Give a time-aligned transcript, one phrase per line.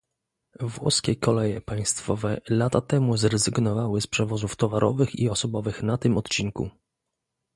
[0.61, 6.69] Włoskie koleje państwowe lata temu zrezygnowały z przewozów towarowych i osobowych na tym odcinku